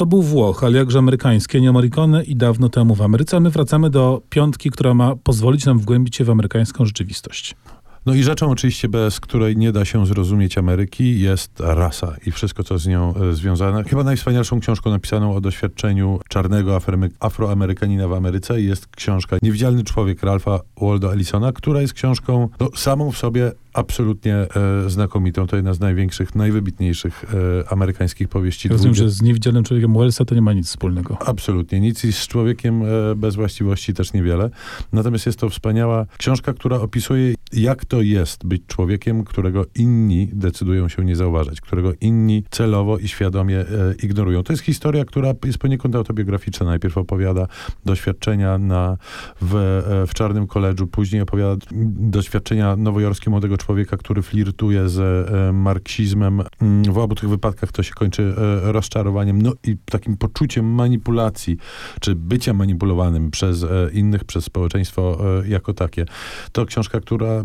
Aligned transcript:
To 0.00 0.06
był 0.06 0.22
Włoch, 0.22 0.64
ale 0.64 0.78
jakże 0.78 0.98
amerykański, 0.98 1.62
nie 1.62 1.72
Morricone 1.72 2.24
i 2.24 2.36
dawno 2.36 2.68
temu 2.68 2.94
w 2.94 3.02
Ameryce. 3.02 3.40
My 3.40 3.50
wracamy 3.50 3.90
do 3.90 4.22
piątki, 4.30 4.70
która 4.70 4.94
ma 4.94 5.16
pozwolić 5.16 5.66
nam 5.66 5.78
wgłębić 5.78 6.16
się 6.16 6.24
w 6.24 6.30
amerykańską 6.30 6.84
rzeczywistość. 6.84 7.56
No 8.06 8.14
i 8.14 8.22
rzeczą 8.22 8.50
oczywiście, 8.50 8.88
bez 8.88 9.20
której 9.20 9.56
nie 9.56 9.72
da 9.72 9.84
się 9.84 10.06
zrozumieć 10.06 10.58
Ameryki, 10.58 11.20
jest 11.20 11.50
rasa 11.58 12.16
i 12.26 12.30
wszystko, 12.30 12.64
co 12.64 12.78
z 12.78 12.86
nią 12.86 13.14
e, 13.14 13.34
związane. 13.34 13.84
Chyba 13.84 14.04
najwspanialszą 14.04 14.60
książką 14.60 14.90
napisaną 14.90 15.34
o 15.34 15.40
doświadczeniu 15.40 16.20
czarnego 16.28 16.80
afroamerykanina 17.20 18.08
w 18.08 18.12
Ameryce 18.12 18.60
jest 18.60 18.86
książka 18.86 19.36
Niewidzialny 19.42 19.84
człowiek 19.84 20.22
Ralpha 20.22 20.60
Waldo 20.80 21.12
Ellisona, 21.12 21.52
która 21.52 21.80
jest 21.80 21.92
książką 21.92 22.48
no, 22.60 22.68
samą 22.74 23.10
w 23.10 23.18
sobie 23.18 23.52
absolutnie 23.72 24.34
e, 24.36 24.48
znakomitą. 24.90 25.46
To 25.46 25.56
jedna 25.56 25.74
z 25.74 25.80
największych, 25.80 26.34
najwybitniejszych 26.34 27.24
e, 27.24 27.72
amerykańskich 27.72 28.28
powieści. 28.28 28.68
Rozumiem, 28.68 28.94
że 28.94 29.10
z 29.10 29.22
niewidzialnym 29.22 29.64
człowiekiem 29.64 29.94
Wellsa 29.94 30.24
to 30.24 30.34
nie 30.34 30.42
ma 30.42 30.52
nic 30.52 30.66
wspólnego. 30.66 31.18
Absolutnie 31.26 31.80
nic 31.80 32.04
i 32.04 32.12
z 32.12 32.26
człowiekiem 32.26 32.82
e, 32.82 33.14
bez 33.16 33.34
właściwości 33.34 33.94
też 33.94 34.12
niewiele. 34.12 34.50
Natomiast 34.92 35.26
jest 35.26 35.38
to 35.38 35.48
wspaniała 35.48 36.06
książka, 36.18 36.52
która 36.52 36.76
opisuje, 36.76 37.34
jak 37.52 37.84
to 37.84 38.02
jest 38.02 38.46
być 38.46 38.62
człowiekiem, 38.66 39.24
którego 39.24 39.64
inni 39.74 40.28
decydują 40.32 40.88
się 40.88 41.04
nie 41.04 41.16
zauważać, 41.16 41.60
którego 41.60 41.92
inni 42.00 42.44
celowo 42.50 42.98
i 42.98 43.08
świadomie 43.08 43.60
e, 43.60 43.66
ignorują. 44.02 44.42
To 44.42 44.52
jest 44.52 44.62
historia, 44.62 45.04
która 45.04 45.34
jest 45.44 45.58
poniekąd 45.58 45.94
autobiograficzna. 45.94 46.66
Najpierw 46.66 46.98
opowiada 46.98 47.46
doświadczenia 47.84 48.58
na, 48.58 48.96
w, 49.40 49.54
e, 49.54 50.06
w 50.06 50.14
Czarnym 50.14 50.46
Koledżu, 50.46 50.86
później 50.86 51.22
opowiada 51.22 51.66
doświadczenia 51.96 52.76
nowojorskiego 52.76 53.30
młodego 53.30 53.56
człowieka, 53.60 53.96
który 53.96 54.22
flirtuje 54.22 54.88
z 54.88 54.98
e, 55.00 55.52
marksizmem. 55.52 56.42
Mm, 56.60 56.92
w 56.92 56.98
obu 56.98 57.14
tych 57.14 57.28
wypadkach 57.28 57.72
to 57.72 57.82
się 57.82 57.94
kończy 57.94 58.34
e, 58.62 58.72
rozczarowaniem, 58.72 59.42
no 59.42 59.52
i 59.66 59.76
takim 59.84 60.16
poczuciem 60.16 60.74
manipulacji, 60.74 61.56
czy 62.00 62.14
bycia 62.14 62.54
manipulowanym 62.54 63.30
przez 63.30 63.62
e, 63.62 63.90
innych, 63.92 64.24
przez 64.24 64.44
społeczeństwo 64.44 65.18
jako 65.48 65.74
takie. 65.74 66.04
To 66.52 66.66
książka, 66.66 67.00
która 67.00 67.44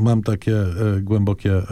mam 0.00 0.22
takie 0.22 0.56
głębokie 1.02 1.62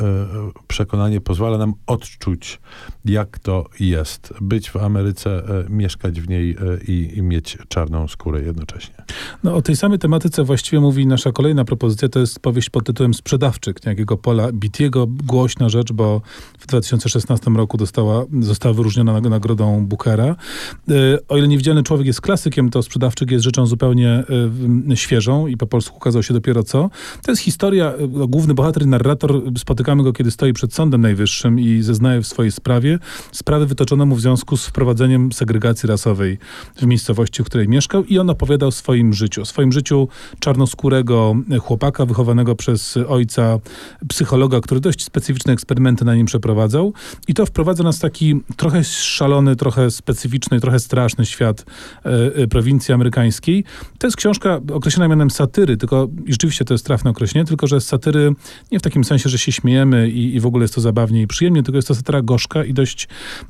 przekonanie, 0.66 1.20
pozwala 1.20 1.58
nam 1.58 1.72
odczuć, 1.86 2.60
jak 3.04 3.38
to 3.38 3.64
jest. 3.80 4.34
Być 4.40 4.70
w 4.70 4.76
Ameryce, 4.76 5.42
mieszkać 5.68 6.20
w 6.20 6.28
niej 6.28 6.56
i, 6.88 7.12
i 7.16 7.22
mieć 7.22 7.58
czarną 7.68 8.08
skórę 8.08 8.42
jednocześnie. 8.42 8.94
No 9.42 9.54
o 9.54 9.62
tej 9.62 9.76
samej 9.76 9.98
tematyce 9.98 10.44
właściwie 10.44 10.80
mówi 10.80 11.06
nasza 11.06 11.32
kolejna 11.32 11.64
propozycja, 11.64 12.08
to 12.08 12.20
jest 12.20 12.40
powieść 12.40 12.70
pod 12.70 12.86
tytułem 12.86 13.14
Sprzedawczy 13.14 13.73
Niejakiego 13.86 14.16
Pola 14.16 14.52
Bitiego. 14.52 15.06
Głośna 15.06 15.68
rzecz, 15.68 15.92
bo 15.92 16.20
w 16.58 16.66
2016 16.66 17.50
roku 17.50 17.76
dostała, 17.76 18.24
została 18.40 18.74
wyróżniona 18.74 19.20
nagrodą 19.20 19.86
Bookera. 19.86 20.36
E, 20.90 21.18
o 21.28 21.36
ile 21.36 21.48
Niewidzialny 21.48 21.82
Człowiek 21.82 22.06
jest 22.06 22.20
klasykiem, 22.20 22.70
to 22.70 22.82
Sprzedawczyk 22.82 23.30
jest 23.30 23.44
rzeczą 23.44 23.66
zupełnie 23.66 24.24
y, 24.90 24.96
świeżą 24.96 25.46
i 25.46 25.56
po 25.56 25.66
polsku 25.66 25.96
ukazał 25.96 26.22
się 26.22 26.34
dopiero 26.34 26.62
co. 26.62 26.90
To 27.22 27.32
jest 27.32 27.42
historia, 27.42 27.92
y, 28.24 28.28
główny 28.28 28.54
bohater 28.54 28.86
narrator, 28.86 29.42
spotykamy 29.58 30.02
go, 30.02 30.12
kiedy 30.12 30.30
stoi 30.30 30.52
przed 30.52 30.74
Sądem 30.74 31.00
Najwyższym 31.00 31.60
i 31.60 31.82
zeznaje 31.82 32.22
w 32.22 32.26
swojej 32.26 32.52
sprawie. 32.52 32.98
Sprawy 33.32 33.66
wytoczono 33.66 34.06
mu 34.06 34.16
w 34.16 34.20
związku 34.20 34.56
z 34.56 34.66
wprowadzeniem 34.66 35.32
segregacji 35.32 35.88
rasowej 35.88 36.38
w 36.76 36.86
miejscowości, 36.86 37.42
w 37.42 37.46
której 37.46 37.68
mieszkał 37.68 38.04
i 38.04 38.18
on 38.18 38.30
opowiada 38.30 38.66
o 38.66 38.70
swoim 38.70 39.12
życiu, 39.12 39.42
o 39.42 39.44
swoim 39.44 39.72
życiu 39.72 40.08
czarnoskórego 40.38 41.34
chłopaka 41.60 42.06
wychowanego 42.06 42.54
przez 42.54 42.96
ojca 43.08 43.58
psychologa, 44.08 44.60
który 44.60 44.80
dość 44.80 45.04
specyficzne 45.04 45.52
eksperymenty 45.52 46.04
na 46.04 46.14
nim 46.14 46.26
przeprowadzał. 46.26 46.92
I 47.28 47.34
to 47.34 47.46
wprowadza 47.46 47.82
nas 47.82 47.98
w 47.98 48.00
taki 48.00 48.40
trochę 48.56 48.84
szalony, 48.84 49.56
trochę 49.56 49.90
specyficzny, 49.90 50.60
trochę 50.60 50.78
straszny 50.78 51.26
świat 51.26 51.64
e, 52.04 52.10
e, 52.34 52.46
prowincji 52.46 52.94
amerykańskiej. 52.94 53.64
To 53.98 54.06
jest 54.06 54.16
książka 54.16 54.60
określona 54.72 55.08
mianem 55.08 55.30
satyry, 55.30 55.76
tylko 55.76 56.08
i 56.26 56.32
rzeczywiście 56.32 56.64
to 56.64 56.74
jest 56.74 56.86
trafne 56.86 57.10
określenie, 57.10 57.44
tylko 57.44 57.66
że 57.66 57.80
satyry 57.80 58.32
nie 58.72 58.78
w 58.78 58.82
takim 58.82 59.04
sensie, 59.04 59.28
że 59.28 59.38
się 59.38 59.52
śmiejemy 59.52 60.10
i, 60.10 60.34
i 60.34 60.40
w 60.40 60.46
ogóle 60.46 60.64
jest 60.64 60.74
to 60.74 60.80
zabawnie 60.80 61.22
i 61.22 61.26
przyjemnie, 61.26 61.62
tylko 61.62 61.76
jest 61.76 61.88
to 61.88 61.94
satyra 61.94 62.22
gorzka 62.22 62.64
i 62.64 62.74
dość 62.74 63.08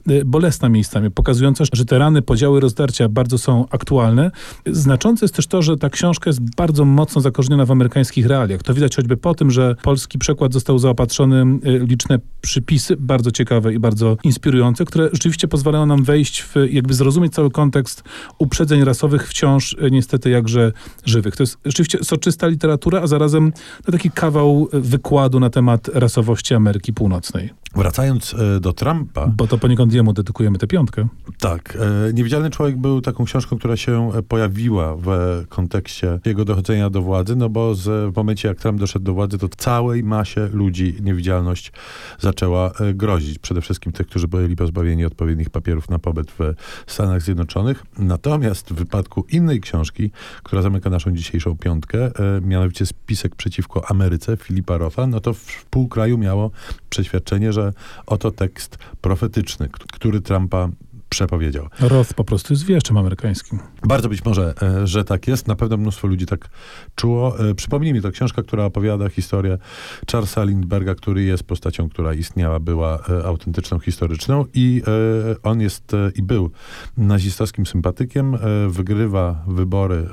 e, 0.09 0.25
bolesna 0.25 0.69
miejscami, 0.69 1.11
pokazująca, 1.11 1.65
że 1.73 1.85
te 1.85 1.99
rany, 1.99 2.23
podziały, 2.23 2.61
rozdarcia 2.61 3.09
bardzo 3.09 3.39
są 3.39 3.67
aktualne. 3.71 4.31
Znaczące 4.67 5.25
jest 5.25 5.35
też 5.35 5.47
to, 5.47 5.63
że 5.63 5.77
ta 5.77 5.91
książka 5.91 6.31
jest 6.31 6.55
bardzo 6.57 6.85
mocno 6.85 7.21
zakorzeniona 7.21 7.67
w 7.67 7.71
amerykańskich 7.71 8.27
realiach. 8.27 8.63
To 8.63 8.75
widać 8.75 8.97
choćby 8.97 9.17
po 9.17 9.35
tym, 9.35 9.51
że 9.51 9.77
polski 9.83 10.04
polski 10.05 10.19
przekład 10.19 10.53
został 10.53 10.79
zaopatrzony 10.79 11.59
y, 11.67 11.79
liczne 11.79 12.19
przypisy, 12.41 12.97
bardzo 12.97 13.31
ciekawe 13.31 13.75
i 13.75 13.79
bardzo 13.79 14.17
inspirujące, 14.25 14.85
które 14.85 15.09
rzeczywiście 15.13 15.49
pozwalają 15.49 15.87
nam 15.87 16.05
wejść 16.05 16.43
w, 16.43 16.55
jakby 16.71 16.95
zrozumieć 16.95 17.33
cały 17.33 17.51
kontekst 17.51 18.03
uprzedzeń 18.39 18.85
rasowych 18.85 19.29
wciąż 19.29 19.73
y, 19.73 19.91
niestety 19.91 20.31
jakże 20.31 20.73
żywych. 21.05 21.37
To 21.37 21.43
jest 21.43 21.59
rzeczywiście 21.65 21.99
soczysta 22.05 22.47
literatura, 22.47 23.01
a 23.01 23.07
zarazem 23.07 23.53
to 23.85 23.93
taki 23.93 24.11
kawał 24.11 24.69
wykładu 24.73 25.41
na 25.41 25.51
temat 25.51 25.89
rasowości 25.89 26.55
Ameryki 26.55 26.93
Północnej. 26.93 27.64
Wracając 27.77 28.35
e, 28.35 28.61
do 28.61 28.73
Trumpa. 28.73 29.27
Bo 29.27 29.47
to 29.47 29.59
poniekąd 29.59 29.93
jemu 29.93 30.13
dedykujemy 30.13 30.59
tę 30.59 30.67
piątkę. 30.67 31.09
Tak. 31.39 31.79
E, 32.09 32.13
Niewidzialny 32.13 32.51
człowiek 32.51 32.77
był 32.77 33.01
taką 33.01 33.25
książką, 33.25 33.59
która 33.59 33.77
się 33.77 34.11
e, 34.15 34.23
pojawiła 34.23 34.97
w 34.97 35.09
kontekście 35.49 36.21
jego 36.25 36.45
dochodzenia 36.45 36.91
do 36.91 37.03
władzy, 37.03 37.37
no 37.37 37.49
bo 37.49 37.75
z, 37.75 38.15
w 38.15 38.17
momencie, 38.17 38.49
jak 38.49 38.59
Trump 38.59 38.81
doszedł 38.81 39.05
do 39.05 39.15
władzy, 39.15 39.39
to 39.39 39.49
całej 39.49 40.05
masie 40.05 40.49
ludzi 40.53 40.97
niewidzialność 41.03 41.73
zaczęła 42.19 42.73
grozić. 42.95 43.39
Przede 43.39 43.61
wszystkim 43.61 43.93
tych, 43.93 44.07
którzy 44.07 44.29
byli 44.29 44.57
pozbawieni 44.57 45.05
odpowiednich 45.05 45.51
papierów 45.51 45.91
na 45.91 45.99
pobyt 45.99 46.31
w 46.31 46.55
Stanach 46.87 47.23
Zjednoczonych. 47.23 47.85
Natomiast 47.99 48.71
w 48.71 48.75
wypadku 48.75 49.27
innej 49.31 49.61
książki, 49.61 50.11
która 50.43 50.63
zamyka 50.63 50.91
naszą 50.91 51.13
dzisiejszą 51.13 51.57
piątkę, 51.57 52.11
mianowicie 52.43 52.87
spisek 52.87 53.35
przeciwko 53.35 53.91
Ameryce 53.91 54.37
Filipa 54.37 54.79
Rotha, 54.79 55.07
no 55.07 55.21
to 55.21 55.35
w 55.35 55.65
pół 55.65 55.89
kraju 55.89 56.19
miało 56.19 56.51
przeświadczenie, 56.95 57.53
że 57.53 57.73
oto 58.07 58.31
tekst 58.31 58.79
profetyczny, 59.01 59.69
który 59.93 60.21
Trumpa 60.21 60.69
przepowiedział. 61.15 61.69
Roth 61.81 62.15
po 62.15 62.25
prostu 62.25 62.53
jest 62.53 62.67
wieszczem 62.67 62.97
amerykańskim. 62.97 63.59
Bardzo 63.83 64.09
być 64.09 64.25
może, 64.25 64.55
e, 64.63 64.87
że 64.87 65.05
tak 65.05 65.29
jest. 65.29 65.49
Na 65.49 65.57
pewno 65.57 65.77
mnóstwo 65.77 66.09
ludzi 66.09 66.27
tak 66.27 66.49
czuło. 66.95 67.51
E, 67.51 67.55
przypomnij 67.55 67.93
mi, 67.93 68.03
to 68.03 68.11
książka, 68.11 68.43
która 68.43 68.65
opowiada 68.65 69.09
historię 69.09 69.59
Charlesa 70.13 70.45
Lindberga, 70.45 70.95
który 70.95 71.23
jest 71.23 71.45
postacią, 71.45 71.89
która 71.89 72.15
istniała, 72.15 72.61
była 72.61 72.99
e, 73.09 73.25
autentyczną, 73.25 73.79
historyczną 73.79 74.45
i 74.55 74.83
on 75.43 75.61
jest 75.61 75.93
i 76.15 76.23
był 76.23 76.51
nazistowskim 76.97 77.67
sympatykiem. 77.67 78.39
Wygrywa 78.69 79.45
wybory 79.47 80.07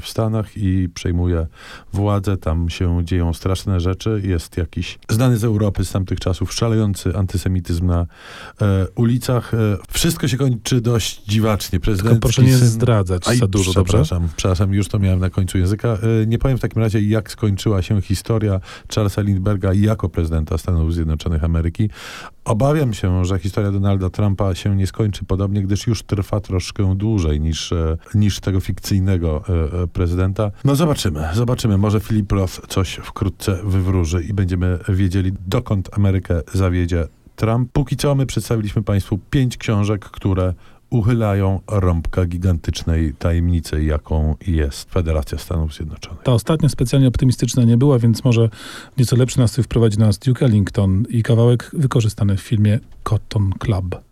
w 0.00 0.08
Stanach 0.08 0.56
i 0.56 0.88
przejmuje 0.94 1.46
władzę. 1.92 2.36
Tam 2.36 2.70
się 2.70 3.04
dzieją 3.04 3.34
straszne 3.34 3.80
rzeczy. 3.80 4.22
Jest 4.24 4.56
jakiś 4.56 4.98
znany 5.10 5.36
z 5.36 5.44
Europy 5.44 5.84
z 5.84 5.92
tamtych 5.92 6.20
czasów 6.20 6.52
szalejący 6.52 7.16
antysemityzm 7.16 7.86
na 7.86 8.06
ulicach. 8.94 9.52
Wszystko 9.90 10.28
się 10.28 10.36
kończy 10.50 10.80
dość 10.80 11.22
dziwacznie. 11.24 11.80
Prezydent 11.80 12.10
Tylko 12.10 12.20
proszę 12.20 12.42
nie 12.42 12.56
zdradzać 12.56 13.28
Aj, 13.28 13.38
za 13.38 13.46
dużo, 13.46 13.70
przepraszam, 13.70 14.22
dobrze? 14.22 14.34
Przepraszam, 14.36 14.74
już 14.74 14.88
to 14.88 14.98
miałem 14.98 15.20
na 15.20 15.30
końcu 15.30 15.58
języka. 15.58 15.88
E, 15.88 16.26
nie 16.26 16.38
powiem 16.38 16.58
w 16.58 16.60
takim 16.60 16.82
razie, 16.82 17.00
jak 17.00 17.30
skończyła 17.30 17.82
się 17.82 18.02
historia 18.02 18.60
Charlesa 18.94 19.22
Lindberga 19.22 19.72
jako 19.72 20.08
prezydenta 20.08 20.58
Stanów 20.58 20.94
Zjednoczonych 20.94 21.44
Ameryki. 21.44 21.90
Obawiam 22.44 22.94
się, 22.94 23.24
że 23.24 23.38
historia 23.38 23.72
Donalda 23.72 24.10
Trumpa 24.10 24.54
się 24.54 24.76
nie 24.76 24.86
skończy 24.86 25.24
podobnie, 25.24 25.62
gdyż 25.62 25.86
już 25.86 26.02
trwa 26.02 26.40
troszkę 26.40 26.94
dłużej 26.96 27.40
niż, 27.40 27.72
e, 27.72 27.96
niż 28.14 28.40
tego 28.40 28.60
fikcyjnego 28.60 29.44
e, 29.82 29.86
prezydenta. 29.86 30.50
No 30.64 30.76
zobaczymy, 30.76 31.28
zobaczymy. 31.34 31.78
Może 31.78 32.00
Philip 32.00 32.32
Roth 32.32 32.66
coś 32.68 32.94
wkrótce 32.94 33.58
wywróży 33.64 34.22
i 34.22 34.34
będziemy 34.34 34.78
wiedzieli, 34.88 35.32
dokąd 35.46 35.88
Amerykę 35.92 36.42
zawiedzie 36.54 37.06
Trump. 37.36 37.72
Póki 37.72 37.96
co 37.96 38.14
my 38.14 38.26
przedstawiliśmy 38.26 38.82
Państwu 38.82 39.18
pięć 39.30 39.56
książek, 39.56 40.04
które 40.04 40.54
uchylają 40.90 41.60
rąbka 41.70 42.26
gigantycznej 42.26 43.14
tajemnicy, 43.14 43.84
jaką 43.84 44.34
jest 44.46 44.90
Federacja 44.90 45.38
Stanów 45.38 45.74
Zjednoczonych. 45.74 46.22
Ta 46.22 46.32
ostatnia 46.32 46.68
specjalnie 46.68 47.08
optymistyczna 47.08 47.64
nie 47.64 47.76
była, 47.76 47.98
więc 47.98 48.24
może 48.24 48.48
nieco 48.98 49.16
lepszy 49.16 49.38
nastrój 49.38 49.64
wprowadzi 49.64 49.98
nas 49.98 50.18
Duke 50.18 50.46
Ellington 50.46 51.04
i 51.08 51.22
kawałek 51.22 51.70
wykorzystany 51.72 52.36
w 52.36 52.40
filmie 52.40 52.80
Cotton 53.02 53.52
Club. 53.58 54.06